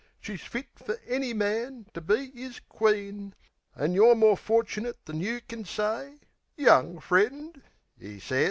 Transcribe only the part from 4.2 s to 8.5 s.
forchinit than you kin say, Young friend," 'e sez.